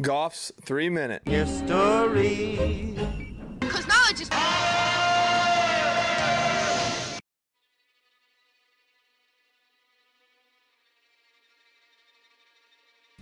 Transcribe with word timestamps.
Goff's 0.00 0.50
three 0.62 0.88
minute. 0.88 1.22
history. 1.26 2.96
Because 3.60 3.86
knowledge 3.86 4.20
is. 4.22 4.30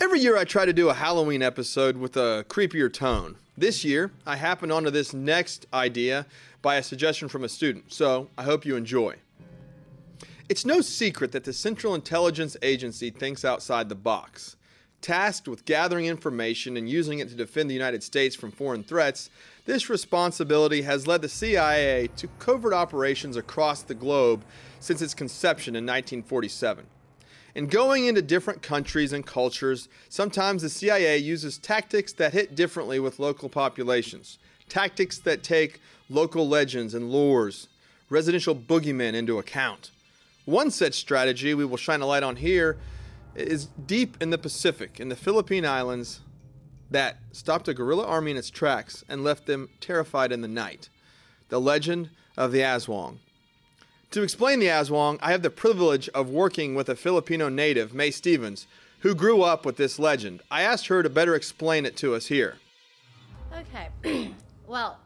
Every 0.00 0.20
year 0.20 0.36
I 0.36 0.45
try 0.45 0.64
to 0.64 0.72
do 0.72 0.88
a 0.88 0.95
Halloween 0.95 1.43
episode 1.43 1.96
with 1.96 2.16
a 2.16 2.45
creepier 2.48 2.91
tone. 2.93 3.37
This 3.59 3.84
year, 3.84 4.12
I 4.25 4.37
happened 4.37 4.73
onto 4.73 4.91
this 4.91 5.12
next 5.12 5.66
idea 5.75 6.25
by 6.62 6.77
a 6.77 6.82
suggestion 6.82 7.29
from 7.29 7.45
a 7.45 7.48
student, 7.48 7.93
so 7.93 8.29
I 8.39 8.45
hope 8.45 8.64
you 8.64 8.77
enjoy. 8.77 9.16
It's 10.48 10.64
no 10.64 10.80
secret 10.80 11.32
that 11.32 11.45
the 11.45 11.52
Central 11.52 11.95
Intelligence 11.95 12.57
Agency 12.62 13.11
thinks 13.11 13.45
outside 13.45 13.89
the 13.89 13.95
box. 13.95 14.57
Tasked 15.01 15.48
with 15.48 15.64
gathering 15.64 16.05
information 16.07 16.77
and 16.77 16.89
using 16.89 17.21
it 17.21 17.29
to 17.31 17.35
defend 17.35 17.71
the 17.71 17.75
United 17.75 18.03
States 18.03 18.36
from 18.36 18.50
foreign 18.50 18.82
threats, 18.82 19.31
this 19.64 19.89
responsibility 19.89 20.82
has 20.82 21.07
led 21.07 21.22
the 21.22 21.29
CIA 21.29 22.11
to 22.17 22.29
covert 22.39 22.75
operations 22.75 23.36
across 23.36 23.82
the 23.82 23.94
globe 23.94 24.43
since 24.79 25.00
its 25.00 25.14
conception 25.14 25.75
in 25.75 25.85
1947. 25.85 26.86
In 27.55 27.67
going 27.67 28.07
into 28.07 28.21
different 28.21 28.63
countries 28.63 29.13
and 29.13 29.27
cultures, 29.27 29.89
sometimes 30.08 30.63
the 30.63 30.68
CIA 30.68 31.17
uses 31.17 31.57
tactics 31.58 32.12
that 32.14 32.33
hit 32.33 32.55
differently 32.55 33.00
with 33.00 33.19
local 33.19 33.48
populations. 33.48 34.39
Tactics 34.69 35.19
that 35.19 35.42
take 35.42 35.80
local 36.08 36.47
legends 36.47 36.94
and 36.94 37.11
lures, 37.11 37.69
residential 38.08 38.55
boogeymen 38.55 39.14
into 39.14 39.39
account. 39.39 39.91
One 40.44 40.70
such 40.70 40.94
strategy 40.94 41.55
we 41.55 41.64
will 41.64 41.77
shine 41.77 42.03
a 42.03 42.06
light 42.06 42.22
on 42.22 42.36
here 42.36 42.77
is 43.34 43.66
deep 43.66 44.16
in 44.20 44.30
the 44.30 44.39
Pacific, 44.39 45.00
in 45.00 45.08
the 45.08 45.16
Philippine 45.16 45.64
Islands, 45.64 46.20
that 46.91 47.19
stopped 47.33 47.69
a 47.69 47.75
guerrilla 47.75 48.06
army 48.06 48.33
in 48.33 48.36
its 48.36 48.50
tracks 48.50 49.05
and 49.08 49.22
left 49.22 49.46
them 49.46 49.68
terrified 49.80 50.32
in 50.32 50.41
the 50.41 50.48
night. 50.48 50.88
The 51.48 51.60
legend 51.60 52.10
of 52.36 52.52
the 52.52 52.60
Aswang. 52.60 53.18
To 54.12 54.22
explain 54.22 54.58
the 54.58 54.66
Aswang, 54.66 55.18
I 55.22 55.30
have 55.30 55.42
the 55.42 55.50
privilege 55.50 56.08
of 56.08 56.28
working 56.28 56.74
with 56.74 56.88
a 56.88 56.96
Filipino 56.96 57.48
native, 57.48 57.94
May 57.94 58.10
Stevens, 58.10 58.66
who 59.00 59.14
grew 59.14 59.42
up 59.42 59.64
with 59.64 59.77
this 59.77 59.98
legend. 59.98 60.42
I 60.50 60.62
asked 60.62 60.88
her 60.88 61.02
to 61.02 61.08
better 61.08 61.34
explain 61.34 61.86
it 61.86 61.96
to 61.98 62.14
us 62.14 62.27
here. 62.27 62.56
Okay. 63.56 64.34
well, 64.66 64.98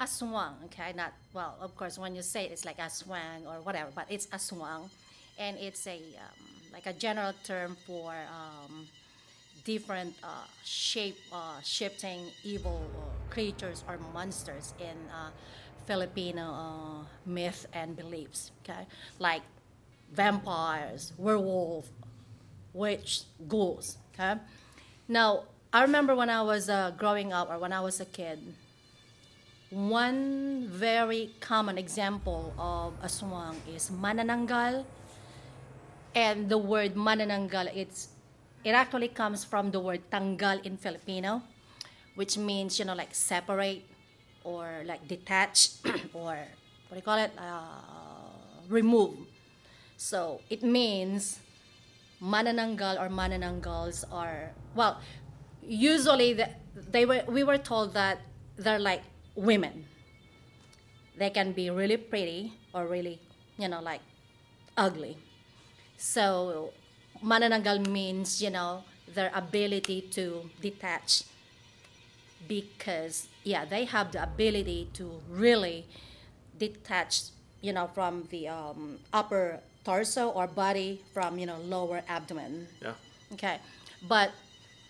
aswang, 0.00 0.54
okay, 0.66 0.92
not 0.94 1.12
well. 1.32 1.56
Of 1.60 1.76
course, 1.76 1.98
when 1.98 2.14
you 2.14 2.22
say 2.22 2.44
it, 2.44 2.52
it's 2.52 2.64
like 2.64 2.78
aswang 2.78 3.46
or 3.46 3.60
whatever, 3.62 3.90
but 3.94 4.06
it's 4.08 4.26
aswang, 4.26 4.90
and 5.38 5.56
it's 5.58 5.86
a 5.86 5.96
um, 5.96 6.63
like 6.74 6.86
a 6.86 6.92
general 6.92 7.32
term 7.44 7.76
for 7.86 8.10
um, 8.10 8.88
different 9.64 10.12
uh, 10.24 10.26
shape 10.64 11.16
uh, 11.32 11.60
shifting 11.62 12.26
evil 12.42 12.82
uh, 12.98 13.32
creatures 13.32 13.84
or 13.88 13.96
monsters 14.12 14.74
in 14.80 14.98
uh, 15.08 15.30
Filipino 15.86 16.42
uh, 16.42 17.04
myth 17.24 17.66
and 17.72 17.96
beliefs. 17.96 18.50
Okay, 18.62 18.86
like 19.20 19.42
vampires, 20.12 21.12
werewolf, 21.16 21.88
witch, 22.72 23.22
ghouls. 23.46 23.96
Okay, 24.12 24.40
now 25.06 25.44
I 25.72 25.82
remember 25.82 26.16
when 26.16 26.28
I 26.28 26.42
was 26.42 26.68
growing 26.98 27.32
up 27.32 27.50
or 27.50 27.58
when 27.58 27.72
I 27.72 27.80
was 27.80 28.00
a 28.00 28.04
kid, 28.04 28.40
one 29.70 30.66
very 30.66 31.30
common 31.38 31.78
example 31.78 32.52
of 32.58 32.98
aswang 33.00 33.54
is 33.70 33.90
manananggal. 33.90 34.84
And 36.14 36.48
the 36.48 36.58
word 36.58 36.94
manananggal, 36.94 37.74
it's 37.74 38.08
it 38.64 38.70
actually 38.70 39.08
comes 39.08 39.44
from 39.44 39.70
the 39.70 39.80
word 39.80 40.00
tanggal 40.10 40.64
in 40.64 40.76
Filipino, 40.76 41.42
which 42.14 42.38
means 42.38 42.78
you 42.78 42.84
know 42.84 42.94
like 42.94 43.14
separate 43.14 43.82
or 44.44 44.82
like 44.86 45.06
detach 45.08 45.82
or 46.14 46.38
what 46.88 46.92
do 46.92 46.96
you 46.96 47.02
call 47.02 47.18
it? 47.18 47.32
Uh, 47.36 47.82
remove. 48.68 49.16
So 49.96 50.40
it 50.50 50.62
means 50.62 51.40
manananggal 52.22 53.00
or 53.00 53.08
manananggals 53.08 54.04
are 54.10 54.50
well 54.74 55.00
usually 55.60 56.32
the, 56.32 56.48
they 56.90 57.04
were 57.04 57.22
we 57.28 57.44
were 57.44 57.58
told 57.58 57.92
that 57.94 58.20
they're 58.56 58.78
like 58.78 59.02
women 59.34 59.84
they 61.18 61.28
can 61.28 61.52
be 61.52 61.68
really 61.70 61.96
pretty 61.96 62.52
or 62.72 62.86
really 62.86 63.20
you 63.58 63.68
know 63.68 63.80
like 63.80 64.00
ugly 64.76 65.18
so 66.04 66.68
manananggal 67.24 67.80
means 67.88 68.42
you 68.44 68.52
know 68.52 68.84
their 69.16 69.32
ability 69.32 70.04
to 70.12 70.44
detach 70.60 71.24
because 72.46 73.28
yeah 73.42 73.64
they 73.64 73.84
have 73.88 74.12
the 74.12 74.22
ability 74.22 74.88
to 74.92 75.20
really 75.30 75.86
detach 76.58 77.32
you 77.62 77.72
know 77.72 77.88
from 77.96 78.28
the 78.28 78.46
um, 78.48 78.98
upper 79.12 79.60
torso 79.84 80.28
or 80.28 80.46
body 80.46 81.00
from 81.14 81.38
you 81.38 81.46
know 81.46 81.56
lower 81.64 82.02
abdomen 82.08 82.68
Yeah. 82.82 82.92
okay 83.32 83.58
but 84.06 84.30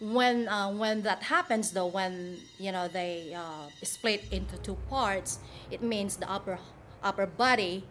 when 0.00 0.48
uh, 0.48 0.70
when 0.74 1.02
that 1.02 1.22
happens 1.22 1.70
though 1.70 1.86
when 1.86 2.38
you 2.58 2.72
know 2.72 2.88
they 2.88 3.32
uh, 3.34 3.70
split 3.86 4.26
into 4.32 4.58
two 4.58 4.76
parts 4.90 5.38
it 5.70 5.80
means 5.82 6.16
the 6.16 6.26
upper 6.30 6.58
upper 7.06 7.26
body 7.26 7.84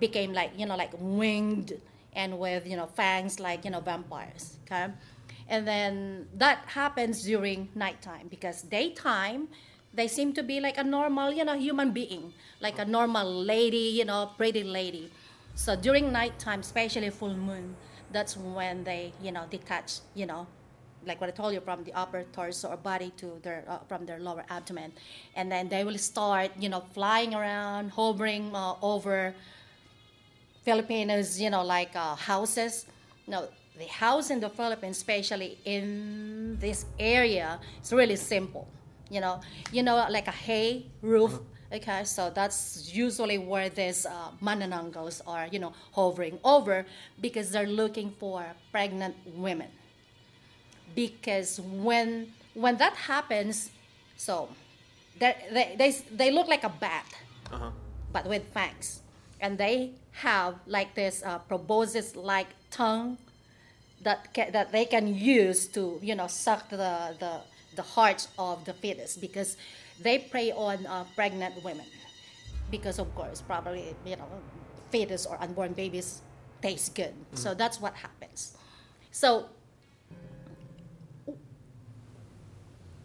became 0.00 0.32
like 0.32 0.52
you 0.56 0.64
know 0.64 0.76
like 0.76 0.92
winged 0.96 1.76
and 2.14 2.38
with 2.38 2.66
you 2.66 2.76
know 2.76 2.86
fangs 2.86 3.40
like 3.40 3.64
you 3.64 3.70
know 3.70 3.80
vampires 3.80 4.56
okay? 4.64 4.92
And 5.48 5.66
then 5.66 6.28
that 6.34 6.64
happens 6.66 7.24
during 7.24 7.68
nighttime 7.74 8.28
because 8.28 8.62
daytime 8.62 9.48
they 9.92 10.06
seem 10.06 10.32
to 10.34 10.42
be 10.42 10.60
like 10.60 10.78
a 10.78 10.84
normal 10.84 11.32
you 11.32 11.44
know 11.44 11.58
human 11.58 11.90
being 11.92 12.32
like 12.60 12.78
a 12.78 12.84
normal 12.84 13.26
lady 13.32 13.90
you 13.98 14.04
know 14.04 14.30
pretty 14.36 14.62
lady. 14.62 15.10
So 15.54 15.76
during 15.76 16.12
nighttime 16.12 16.60
especially 16.60 17.10
full 17.10 17.34
moon 17.34 17.76
that's 18.12 18.36
when 18.36 18.84
they 18.84 19.12
you 19.22 19.32
know 19.32 19.44
detach 19.50 20.00
you 20.14 20.26
know 20.26 20.46
like 21.06 21.20
what 21.20 21.28
I 21.28 21.32
told 21.32 21.54
you, 21.54 21.60
from 21.60 21.84
the 21.84 21.92
upper 21.94 22.24
torso 22.32 22.68
or 22.68 22.76
body 22.76 23.12
to 23.16 23.38
their 23.42 23.64
uh, 23.68 23.78
from 23.88 24.06
their 24.06 24.18
lower 24.18 24.44
abdomen, 24.50 24.92
and 25.34 25.50
then 25.50 25.68
they 25.68 25.84
will 25.84 25.98
start, 25.98 26.50
you 26.58 26.68
know, 26.68 26.84
flying 26.92 27.34
around, 27.34 27.90
hovering 27.90 28.54
uh, 28.54 28.74
over 28.82 29.34
Filipinos, 30.62 31.40
you 31.40 31.50
know, 31.50 31.62
like 31.64 31.94
uh, 31.96 32.14
houses. 32.14 32.86
No, 33.26 33.48
the 33.78 33.86
house 33.86 34.30
in 34.30 34.40
the 34.40 34.48
Philippines, 34.50 34.96
especially 34.96 35.58
in 35.64 36.56
this 36.60 36.86
area, 36.98 37.58
is 37.82 37.92
really 37.92 38.16
simple. 38.16 38.66
You 39.08 39.20
know, 39.20 39.40
you 39.72 39.82
know, 39.82 40.06
like 40.10 40.28
a 40.28 40.32
hay 40.46 40.86
roof. 41.02 41.40
Okay, 41.72 42.02
so 42.02 42.30
that's 42.30 42.90
usually 42.92 43.38
where 43.38 43.68
these 43.68 44.04
uh, 44.04 44.30
manananggals 44.42 45.22
are, 45.24 45.46
you 45.52 45.60
know, 45.60 45.72
hovering 45.92 46.38
over 46.42 46.84
because 47.20 47.50
they're 47.50 47.68
looking 47.68 48.10
for 48.18 48.44
pregnant 48.72 49.14
women 49.36 49.68
because 50.94 51.60
when 51.60 52.32
when 52.54 52.76
that 52.76 52.94
happens 52.94 53.70
so 54.16 54.48
they 55.18 55.34
they 55.52 55.74
they, 55.78 55.90
they 56.14 56.30
look 56.30 56.48
like 56.48 56.64
a 56.64 56.68
bat 56.68 57.06
but 58.12 58.26
with 58.26 58.42
fangs 58.52 59.00
and 59.40 59.58
they 59.58 59.92
have 60.12 60.54
like 60.66 60.94
this 60.94 61.22
uh, 61.24 61.38
proboscis 61.38 62.16
like 62.16 62.48
tongue 62.70 63.18
that 64.02 64.32
ca- 64.34 64.50
that 64.50 64.72
they 64.72 64.84
can 64.84 65.14
use 65.14 65.66
to 65.68 65.98
you 66.02 66.14
know 66.14 66.26
suck 66.26 66.68
the 66.70 67.16
the 67.18 67.40
the 67.76 67.82
hearts 67.82 68.28
of 68.38 68.64
the 68.64 68.72
fetus 68.74 69.16
because 69.16 69.56
they 70.00 70.18
prey 70.18 70.50
on 70.52 70.86
uh, 70.86 71.04
pregnant 71.14 71.62
women 71.64 71.86
because 72.70 72.98
of 72.98 73.14
course 73.14 73.40
probably 73.40 73.94
you 74.04 74.16
know 74.16 74.28
fetus 74.90 75.26
or 75.26 75.40
unborn 75.40 75.72
babies 75.72 76.20
taste 76.62 76.94
good. 76.94 77.14
So 77.34 77.54
that's 77.54 77.80
what 77.80 77.94
happens. 77.94 78.56
So 79.10 79.46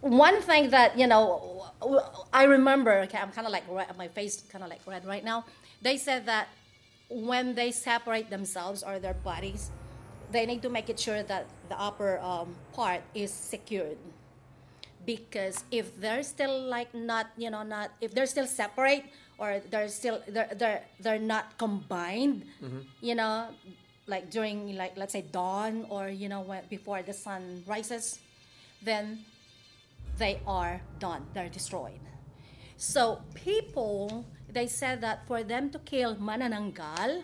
one 0.00 0.40
thing 0.40 0.70
that 0.70 0.96
you 0.98 1.06
know 1.06 1.64
i 2.32 2.44
remember 2.44 2.92
okay 3.00 3.18
i'm 3.18 3.32
kind 3.32 3.46
of 3.46 3.52
like 3.52 3.64
my 3.96 4.08
face 4.08 4.42
kind 4.48 4.62
of 4.62 4.70
like 4.70 4.80
red 4.86 5.04
right 5.04 5.24
now 5.24 5.44
they 5.82 5.96
said 5.96 6.26
that 6.26 6.48
when 7.08 7.54
they 7.54 7.70
separate 7.70 8.30
themselves 8.30 8.82
or 8.82 8.98
their 8.98 9.14
bodies 9.14 9.70
they 10.30 10.46
need 10.46 10.62
to 10.62 10.68
make 10.68 10.90
it 10.90 10.98
sure 10.98 11.22
that 11.22 11.46
the 11.68 11.78
upper 11.78 12.18
um, 12.18 12.54
part 12.72 13.02
is 13.14 13.32
secured. 13.32 13.98
Because 15.04 15.62
if 15.70 15.98
they're 16.00 16.24
still 16.24 16.66
like 16.66 16.92
not 16.94 17.30
you 17.36 17.50
know 17.50 17.62
not 17.62 17.92
if 18.00 18.12
they're 18.12 18.26
still 18.26 18.46
separate 18.46 19.04
or 19.38 19.62
they're 19.70 19.88
still 19.88 20.20
they're 20.26 20.50
they're, 20.56 20.82
they're 20.98 21.22
not 21.22 21.56
combined 21.58 22.42
you 23.00 23.14
know 23.14 23.46
like 24.08 24.30
during 24.30 24.74
like 24.76 24.96
let's 24.96 25.12
say 25.12 25.22
dawn 25.30 25.86
or 25.90 26.08
you 26.08 26.28
know 26.28 26.40
when, 26.40 26.62
before 26.68 27.02
the 27.02 27.12
sun 27.12 27.62
rises 27.68 28.18
then 28.82 29.24
they 30.18 30.40
are 30.46 30.80
done. 30.98 31.26
They're 31.34 31.48
destroyed. 31.48 32.00
So 32.76 33.20
people 33.34 34.24
they 34.56 34.66
said 34.66 35.00
that 35.04 35.26
for 35.28 35.44
them 35.44 35.68
to 35.68 35.78
kill 35.90 36.16
manananggal 36.16 37.22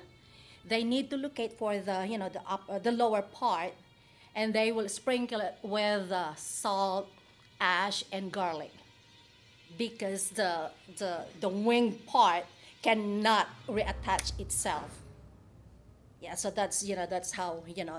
they 0.69 0.85
need 0.85 1.09
to 1.11 1.17
locate 1.17 1.53
for 1.57 1.73
the 1.79 2.07
you 2.07 2.19
know 2.19 2.29
the 2.29 2.43
up, 2.47 2.63
uh, 2.69 2.79
the 2.79 2.93
lower 2.93 3.23
part 3.23 3.73
and 4.35 4.53
they 4.53 4.71
will 4.73 4.89
sprinkle 4.89 5.41
it 5.41 5.57
with 5.63 6.13
uh, 6.13 6.35
salt 6.37 7.09
ash 7.61 8.05
and 8.13 8.31
garlic 8.31 8.73
because 9.79 10.31
the 10.31 10.71
the 10.99 11.25
the 11.41 11.49
wing 11.49 11.93
part 12.07 12.45
cannot 12.83 13.49
reattach 13.69 14.39
itself. 14.39 14.91
Yeah, 16.21 16.35
so 16.35 16.51
that's 16.51 16.83
you 16.83 16.97
know 16.97 17.07
that's 17.07 17.33
how 17.33 17.63
you 17.67 17.85
know 17.85 17.99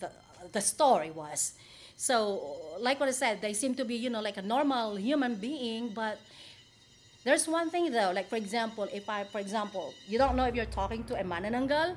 the 0.00 0.10
the 0.52 0.60
story 0.60 1.10
was. 1.10 1.54
So 1.96 2.58
like 2.78 3.00
what 3.00 3.08
I 3.08 3.12
said, 3.12 3.40
they 3.40 3.54
seem 3.54 3.74
to 3.76 3.84
be 3.84 3.96
you 3.96 4.10
know 4.10 4.20
like 4.20 4.36
a 4.36 4.42
normal 4.42 4.96
human 4.96 5.36
being, 5.36 5.88
but 5.90 6.18
there's 7.26 7.48
one 7.48 7.70
thing 7.70 7.90
though, 7.90 8.12
like 8.14 8.30
for 8.30 8.36
example, 8.36 8.86
if 8.94 9.10
I 9.10 9.24
for 9.24 9.40
example 9.40 9.92
you 10.06 10.16
don't 10.16 10.36
know 10.36 10.44
if 10.44 10.54
you're 10.54 10.70
talking 10.70 11.02
to 11.10 11.18
a 11.18 11.24
manananggal, 11.24 11.96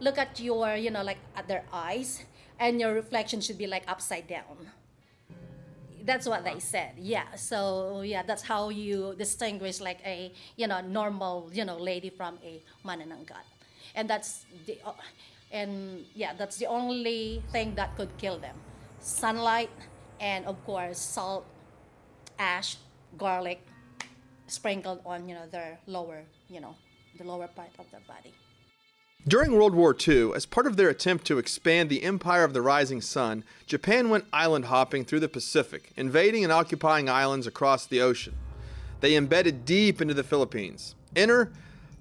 look 0.00 0.16
at 0.16 0.40
your 0.40 0.74
you 0.76 0.90
know 0.90 1.04
like 1.04 1.18
at 1.36 1.46
their 1.46 1.64
eyes, 1.70 2.24
and 2.58 2.80
your 2.80 2.94
reflection 2.94 3.42
should 3.42 3.58
be 3.58 3.66
like 3.66 3.84
upside 3.86 4.26
down. 4.26 4.72
That's 6.02 6.26
what 6.26 6.42
they 6.42 6.58
said. 6.58 6.96
Yeah 6.96 7.36
so 7.36 8.00
yeah 8.00 8.22
that's 8.24 8.42
how 8.42 8.70
you 8.70 9.14
distinguish 9.18 9.78
like 9.78 10.00
a 10.06 10.32
you 10.56 10.66
know 10.66 10.80
normal 10.80 11.50
you 11.52 11.64
know 11.66 11.76
lady 11.76 12.08
from 12.08 12.38
a 12.42 12.58
manananggal 12.82 13.44
and 13.94 14.08
that's 14.08 14.46
the 14.66 14.80
uh, 14.86 14.96
and 15.52 16.04
yeah 16.16 16.32
that's 16.32 16.56
the 16.56 16.66
only 16.66 17.42
thing 17.52 17.74
that 17.76 17.94
could 17.96 18.10
kill 18.16 18.38
them. 18.38 18.56
Sunlight 19.00 19.70
and 20.18 20.46
of 20.46 20.56
course 20.64 20.98
salt 20.98 21.44
ash 22.38 22.78
garlic 23.18 23.60
sprinkled 24.52 25.00
on 25.04 25.28
you 25.28 25.34
know 25.34 25.46
their 25.50 25.78
lower 25.86 26.22
you 26.48 26.60
know 26.60 26.74
the 27.18 27.24
lower 27.24 27.48
part 27.48 27.70
of 27.78 27.90
their 27.90 28.00
body 28.06 28.32
during 29.26 29.52
World 29.52 29.76
War 29.76 29.96
II, 29.96 30.32
as 30.34 30.46
part 30.46 30.66
of 30.66 30.76
their 30.76 30.88
attempt 30.88 31.24
to 31.26 31.38
expand 31.38 31.88
the 31.88 32.02
empire 32.02 32.42
of 32.42 32.54
the 32.54 32.60
rising 32.60 33.00
sun, 33.00 33.44
Japan 33.68 34.10
went 34.10 34.24
island 34.32 34.64
hopping 34.64 35.04
through 35.04 35.20
the 35.20 35.28
Pacific, 35.28 35.92
invading 35.96 36.42
and 36.42 36.52
occupying 36.52 37.08
islands 37.08 37.46
across 37.46 37.86
the 37.86 38.00
ocean. 38.00 38.34
They 39.00 39.14
embedded 39.14 39.64
deep 39.64 40.00
into 40.00 40.12
the 40.12 40.24
Philippines. 40.24 40.96
Enter 41.14 41.52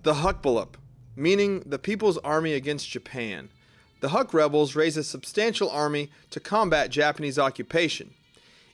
the 0.01 0.15
Hukbalahap, 0.15 0.73
meaning 1.15 1.59
the 1.63 1.77
People's 1.77 2.17
Army 2.19 2.53
against 2.53 2.89
Japan. 2.89 3.49
The 3.99 4.09
Huk 4.09 4.33
rebels 4.33 4.75
raised 4.75 4.97
a 4.97 5.03
substantial 5.03 5.69
army 5.69 6.09
to 6.31 6.39
combat 6.39 6.89
Japanese 6.89 7.37
occupation. 7.37 8.15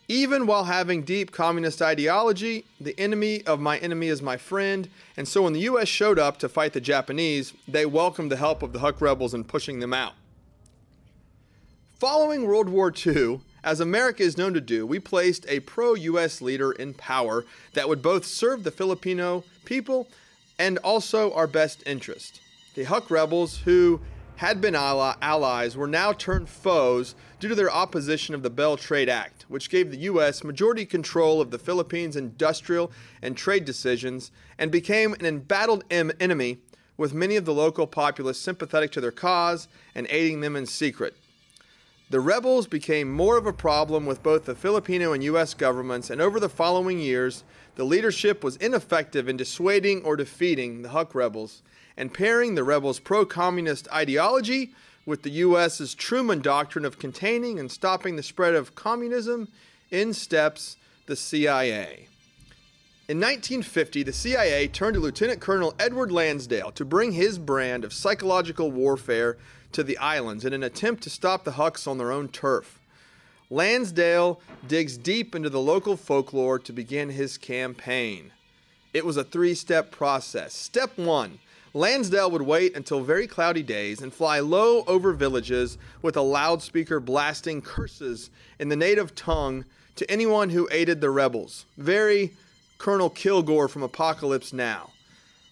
Even 0.10 0.48
while 0.48 0.64
having 0.64 1.04
deep 1.04 1.32
communist 1.32 1.82
ideology, 1.82 2.64
the 2.80 2.98
enemy 2.98 3.44
of 3.46 3.60
my 3.60 3.78
enemy 3.80 4.08
is 4.08 4.22
my 4.22 4.38
friend, 4.38 4.90
and 5.18 5.28
so 5.28 5.42
when 5.42 5.52
the 5.52 5.62
US 5.62 5.90
showed 5.90 6.18
up 6.18 6.38
to 6.38 6.48
fight 6.48 6.72
the 6.72 6.80
Japanese, 6.80 7.54
they 7.68 7.86
welcomed 7.86 8.32
the 8.32 8.38
help 8.38 8.64
of 8.64 8.72
the 8.72 8.80
Huk 8.80 9.02
rebels 9.02 9.34
in 9.34 9.44
pushing 9.44 9.82
them 9.82 9.94
out. 9.94 10.14
Following 12.00 12.46
World 12.46 12.70
War 12.70 12.94
II, 13.06 13.42
as 13.66 13.82
America 13.82 14.24
is 14.24 14.38
known 14.38 14.54
to 14.54 14.62
do, 14.62 14.86
we 14.88 14.98
placed 14.98 15.46
a 15.50 15.60
pro 15.62 15.94
US 15.96 16.42
leader 16.42 16.72
in 16.72 16.94
power 16.94 17.44
that 17.74 17.90
would 17.90 18.02
both 18.02 18.24
serve 18.24 18.64
the 18.64 18.72
Filipino 18.72 19.44
people 19.66 20.08
and 20.58 20.78
also 20.78 21.34
our 21.34 21.48
best 21.48 21.84
interest. 21.86 22.40
The 22.76 22.86
Huk 22.86 23.12
rebels, 23.12 23.58
who 23.58 24.00
had 24.38 24.62
been 24.62 24.76
allies 24.76 25.76
were 25.76 25.88
now 25.88 26.14
turned 26.14 26.48
foes 26.48 27.16
due 27.40 27.48
to 27.50 27.56
their 27.56 27.72
opposition 27.72 28.36
of 28.36 28.44
the 28.44 28.52
Bell 28.52 28.78
Trade 28.78 29.10
Act, 29.10 29.46
which 29.48 29.70
gave 29.70 29.90
the 29.90 29.98
U.S. 29.98 30.44
majority 30.44 30.86
control 30.86 31.42
of 31.42 31.50
the 31.50 31.58
Philippines' 31.58 32.16
industrial 32.16 32.92
and 33.20 33.36
trade 33.36 33.66
decisions 33.66 34.32
and 34.60 34.72
became 34.72 35.14
an 35.16 35.26
embattled 35.26 35.84
em- 35.90 36.12
enemy 36.20 36.60
with 36.98 37.16
many 37.16 37.36
of 37.36 37.46
the 37.46 37.54
local 37.54 37.88
populace 37.88 38.40
sympathetic 38.40 38.92
to 38.92 39.02
their 39.02 39.12
cause 39.12 39.68
and 39.96 40.06
aiding 40.12 40.42
them 40.42 40.56
in 40.56 40.68
secret. 40.68 41.16
The 42.10 42.20
rebels 42.22 42.68
became 42.68 43.12
more 43.12 43.38
of 43.38 43.46
a 43.46 43.52
problem 43.52 44.06
with 44.06 44.24
both 44.24 44.46
the 44.46 44.56
Filipino 44.56 45.12
and 45.12 45.22
U.S. 45.26 45.54
governments, 45.54 46.10
and 46.10 46.22
over 46.22 46.40
the 46.40 46.48
following 46.48 47.00
years, 47.00 47.44
the 47.76 47.84
leadership 47.84 48.46
was 48.46 48.56
ineffective 48.58 49.28
in 49.28 49.36
dissuading 49.36 50.04
or 50.04 50.16
defeating 50.16 50.84
the 50.84 50.90
Huk 50.90 51.14
rebels 51.14 51.62
and 51.98 52.14
pairing 52.14 52.56
the 52.56 52.64
rebels' 52.64 53.00
pro 53.00 53.26
communist 53.26 53.90
ideology 53.92 54.72
with 55.06 55.24
the 55.24 55.32
U.S.'s 55.32 55.94
Truman 55.94 56.40
doctrine 56.40 56.86
of 56.86 56.98
containing 56.98 57.60
and 57.60 57.70
stopping 57.70 58.16
the 58.16 58.24
spread 58.24 58.56
of 58.56 58.74
communism 58.74 59.50
in 59.92 60.14
steps 60.14 60.78
the 61.08 61.16
CIA. 61.18 62.08
In 63.10 63.18
1950, 63.18 64.04
the 64.04 64.14
CIA 64.14 64.68
turned 64.68 64.94
to 64.94 65.00
Lieutenant 65.02 65.42
Colonel 65.42 65.76
Edward 65.78 66.12
Lansdale 66.12 66.72
to 66.72 66.86
bring 66.86 67.12
his 67.12 67.38
brand 67.38 67.84
of 67.84 67.94
psychological 67.94 68.72
warfare 68.72 69.38
to 69.72 69.84
the 69.84 69.98
islands 69.98 70.46
in 70.46 70.54
an 70.54 70.64
attempt 70.64 71.04
to 71.04 71.10
stop 71.10 71.44
the 71.44 71.54
Huks 71.54 71.88
on 71.88 71.98
their 71.98 72.12
own 72.12 72.28
turf. 72.30 72.80
Lansdale 73.50 74.42
digs 74.68 74.98
deep 74.98 75.34
into 75.34 75.50
the 75.50 75.60
local 75.60 75.96
folklore 75.96 76.60
to 76.60 76.74
begin 76.74 77.10
his 77.10 77.38
campaign. 77.38 78.32
It 78.94 79.06
was 79.06 79.18
a 79.18 79.24
three 79.24 79.54
step 79.54 79.92
process. 79.92 80.54
Step 80.54 80.98
one 80.98 81.40
Lansdale 81.74 82.32
would 82.32 82.42
wait 82.42 82.76
until 82.76 83.02
very 83.04 83.28
cloudy 83.28 83.62
days 83.62 84.02
and 84.02 84.14
fly 84.14 84.40
low 84.40 84.84
over 84.88 85.14
villages 85.14 85.78
with 86.02 86.18
a 86.18 86.22
loudspeaker 86.22 87.00
blasting 87.00 87.62
curses 87.62 88.30
in 88.58 88.70
the 88.70 88.76
native 88.76 89.14
tongue 89.14 89.64
to 89.96 90.10
anyone 90.10 90.50
who 90.50 90.68
aided 90.72 91.02
the 91.02 91.10
rebels. 91.10 91.66
Very 91.78 92.34
Colonel 92.78 93.10
Kilgore 93.10 93.68
from 93.68 93.84
Apocalypse 93.84 94.54
Now. 94.54 94.92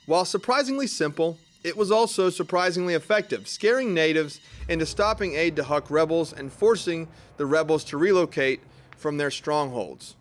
While 0.06 0.26
surprisingly 0.26 0.88
simple, 0.88 1.38
it 1.66 1.76
was 1.76 1.92
also 1.92 2.30
surprisingly 2.30 2.94
effective, 2.94 3.48
scaring 3.48 3.94
natives 3.94 4.40
into 4.70 4.86
stopping 4.86 5.36
aid 5.36 5.56
to 5.56 5.64
Huk 5.64 5.90
rebels 5.90 6.32
and 6.32 6.52
forcing 6.52 7.08
the 7.38 7.46
rebels 7.46 7.84
to 7.86 7.98
relocate 7.98 8.62
from 8.96 9.18
their 9.18 9.32
strongholds. 9.32 10.16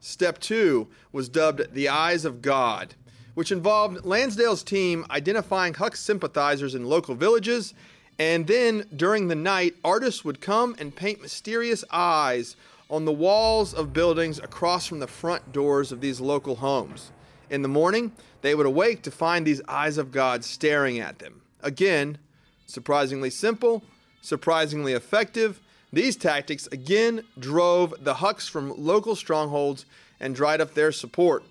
Step 0.00 0.38
2 0.40 0.88
was 1.12 1.28
dubbed 1.28 1.74
the 1.74 1.88
Eyes 1.88 2.24
of 2.24 2.42
God 2.42 2.94
which 3.34 3.52
involved 3.52 4.04
Lansdale's 4.04 4.62
team 4.62 5.06
identifying 5.10 5.74
Huk 5.74 5.96
sympathizers 5.96 6.74
in 6.74 6.84
local 6.84 7.14
villages, 7.14 7.74
and 8.18 8.46
then 8.46 8.86
during 8.94 9.28
the 9.28 9.34
night, 9.34 9.76
artists 9.84 10.24
would 10.24 10.40
come 10.40 10.76
and 10.78 10.94
paint 10.94 11.22
mysterious 11.22 11.84
eyes 11.90 12.56
on 12.90 13.04
the 13.04 13.12
walls 13.12 13.72
of 13.72 13.92
buildings 13.92 14.38
across 14.38 14.86
from 14.86 14.98
the 14.98 15.06
front 15.06 15.52
doors 15.52 15.92
of 15.92 16.00
these 16.00 16.20
local 16.20 16.56
homes. 16.56 17.12
In 17.50 17.62
the 17.62 17.68
morning, 17.68 18.12
they 18.42 18.54
would 18.54 18.64
awake 18.64 19.02
to 19.02 19.10
find 19.10 19.44
these 19.44 19.60
eyes 19.66 19.98
of 19.98 20.12
God 20.12 20.44
staring 20.44 21.00
at 21.00 21.18
them. 21.18 21.42
Again, 21.62 22.18
surprisingly 22.66 23.28
simple, 23.28 23.82
surprisingly 24.22 24.92
effective. 24.92 25.60
These 25.92 26.16
tactics 26.16 26.68
again 26.68 27.24
drove 27.38 27.92
the 28.00 28.14
Huks 28.14 28.46
from 28.46 28.72
local 28.76 29.16
strongholds 29.16 29.84
and 30.20 30.34
dried 30.34 30.60
up 30.60 30.74
their 30.74 30.92
support. 30.92 31.42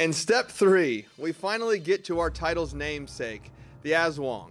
And 0.00 0.14
step 0.14 0.50
three, 0.50 1.06
we 1.16 1.30
finally 1.30 1.78
get 1.78 2.04
to 2.06 2.18
our 2.18 2.30
title's 2.30 2.74
namesake, 2.74 3.52
the 3.82 3.92
Aswang. 3.92 4.50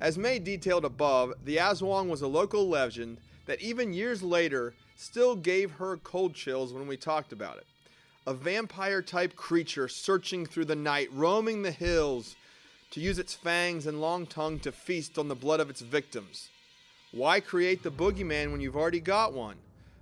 As 0.00 0.18
May 0.18 0.38
detailed 0.38 0.84
above, 0.84 1.32
the 1.44 1.56
Aswang 1.56 2.08
was 2.08 2.20
a 2.20 2.26
local 2.26 2.68
legend 2.68 3.18
that 3.46 3.62
even 3.62 3.94
years 3.94 4.22
later 4.22 4.74
still 4.96 5.36
gave 5.36 5.70
her 5.70 5.96
cold 5.96 6.34
chills 6.34 6.72
when 6.72 6.86
we 6.86 6.96
talked 6.96 7.32
about 7.32 7.56
it. 7.56 7.66
A 8.24 8.34
vampire 8.34 9.02
type 9.02 9.34
creature 9.34 9.88
searching 9.88 10.46
through 10.46 10.66
the 10.66 10.76
night, 10.76 11.08
roaming 11.12 11.62
the 11.62 11.72
hills 11.72 12.36
to 12.92 13.00
use 13.00 13.18
its 13.18 13.34
fangs 13.34 13.84
and 13.84 14.00
long 14.00 14.26
tongue 14.26 14.60
to 14.60 14.70
feast 14.70 15.18
on 15.18 15.26
the 15.26 15.34
blood 15.34 15.58
of 15.58 15.68
its 15.68 15.80
victims. 15.80 16.48
Why 17.10 17.40
create 17.40 17.82
the 17.82 17.90
boogeyman 17.90 18.52
when 18.52 18.60
you've 18.60 18.76
already 18.76 19.00
got 19.00 19.32
one? 19.32 19.56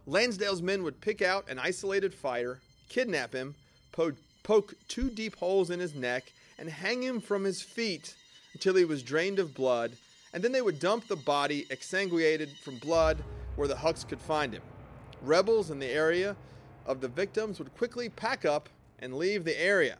Lansdale's 0.07 0.61
men 0.61 0.83
would 0.83 1.00
pick 1.00 1.23
out 1.23 1.49
an 1.49 1.59
isolated 1.59 2.12
fighter, 2.12 2.61
kidnap 2.91 3.33
him, 3.33 3.55
po- 3.91 4.12
poke 4.43 4.75
two 4.87 5.09
deep 5.09 5.37
holes 5.37 5.71
in 5.71 5.81
his 5.81 5.95
neck, 5.95 6.33
and 6.59 6.69
hang 6.69 7.03
him 7.03 7.23
from 7.23 7.45
his 7.45 7.62
feet 7.62 8.15
until 8.53 8.75
he 8.75 8.85
was 8.85 9.03
drained 9.03 9.39
of 9.39 9.55
blood, 9.55 9.93
and 10.35 10.43
then 10.43 10.53
they 10.53 10.61
would 10.61 10.79
dump 10.79 11.09
the 11.09 11.17
body, 11.17 11.65
exsanguinated 11.71 12.55
from 12.59 12.77
blood, 12.79 13.25
where 13.57 13.69
the 13.69 13.77
Huks 13.77 14.05
could 14.05 14.21
find 14.21 14.53
him. 14.53 14.62
Rebels 15.23 15.71
in 15.71 15.79
the 15.79 15.87
area 15.87 16.37
of 16.87 17.01
the 17.01 17.09
victims 17.09 17.59
would 17.59 17.77
quickly 17.77 18.09
pack 18.09 18.45
up 18.45 18.69
and 18.99 19.15
leave 19.15 19.45
the 19.45 19.61
area. 19.61 19.99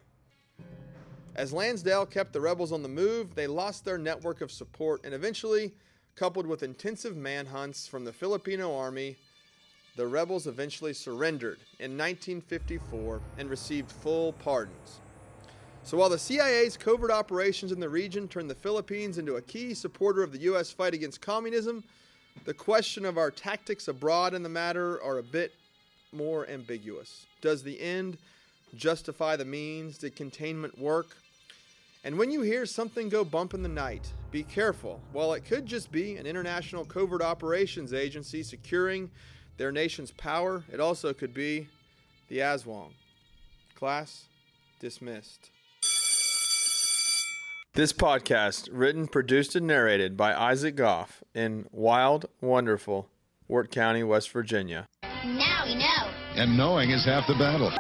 As 1.37 1.53
Lansdale 1.53 2.07
kept 2.07 2.33
the 2.33 2.41
rebels 2.41 2.73
on 2.73 2.83
the 2.83 2.89
move, 2.89 3.35
they 3.35 3.47
lost 3.47 3.85
their 3.85 3.99
network 3.99 4.41
of 4.41 4.51
support 4.51 5.01
and 5.05 5.15
eventually, 5.15 5.73
coupled 6.17 6.47
with 6.47 6.63
intensive 6.63 7.17
manhunts 7.17 7.87
from 7.87 8.05
the 8.05 8.13
Filipino 8.13 8.77
army, 8.77 9.17
the 9.97 10.07
rebels 10.07 10.47
eventually 10.47 10.93
surrendered 10.93 11.59
in 11.79 11.97
1954 11.97 13.21
and 13.39 13.51
received 13.51 13.91
full 13.91 14.33
pardons. 14.35 15.01
So 15.83 15.97
while 15.97 16.11
the 16.11 16.19
CIA's 16.19 16.77
covert 16.77 17.11
operations 17.11 17.73
in 17.73 17.81
the 17.81 17.89
region 17.89 18.29
turned 18.29 18.51
the 18.51 18.55
Philippines 18.55 19.19
into 19.19 19.37
a 19.37 19.43
key 19.43 19.73
supporter 19.75 20.23
of 20.23 20.33
the 20.33 20.41
U.S. 20.41 20.71
fight 20.71 20.95
against 20.95 21.21
communism, 21.21 21.83
the 22.45 22.55
question 22.55 23.05
of 23.05 23.19
our 23.19 23.31
tactics 23.31 23.89
abroad 23.89 24.35
in 24.35 24.43
the 24.43 24.49
matter 24.49 25.03
are 25.03 25.19
a 25.19 25.23
bit 25.23 25.55
more 26.13 26.49
ambiguous. 26.49 27.27
Does 27.41 27.63
the 27.63 27.81
end 27.81 28.19
justify 28.75 29.37
the 29.37 29.45
means? 29.45 29.99
Did 29.99 30.17
containment 30.17 30.79
work? 30.79 31.17
And 32.03 32.17
when 32.17 32.31
you 32.31 32.41
hear 32.41 32.65
something 32.65 33.09
go 33.09 33.25
bump 33.25 33.53
in 33.53 33.63
the 33.63 33.69
night, 33.69 34.11
be 34.31 34.43
careful. 34.43 35.01
While 35.13 35.35
it 35.35 35.45
could 35.45 35.67
just 35.67 35.93
be 35.93 36.17
an 36.17 36.27
international 36.27 36.85
covert 36.85 37.21
operations 37.21 37.93
agency 37.93 38.43
securing 38.43 39.11
their 39.59 39.71
nation's 39.71 40.11
power, 40.13 40.65
it 40.73 40.81
also 40.81 41.13
could 41.13 41.35
be 41.35 41.69
the 42.29 42.39
Aswang. 42.39 42.93
Class 43.75 44.29
dismissed. 44.79 45.51
This 47.75 47.93
podcast, 47.93 48.69
written, 48.73 49.07
produced, 49.07 49.55
and 49.55 49.67
narrated 49.67 50.17
by 50.17 50.35
Isaac 50.35 50.75
Goff 50.77 51.23
in 51.35 51.67
wild, 51.71 52.27
wonderful 52.41 53.09
Wirt 53.47 53.71
County, 53.71 54.03
West 54.03 54.31
Virginia. 54.31 54.87
Now 55.25 55.65
we 55.67 55.75
know. 55.75 56.11
And 56.37 56.57
knowing 56.57 56.91
is 56.91 57.05
half 57.05 57.27
the 57.27 57.35
battle. 57.35 57.73